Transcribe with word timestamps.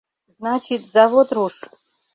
Значит 0.35 0.89
Завод 0.91 1.29
руш. 1.37 1.55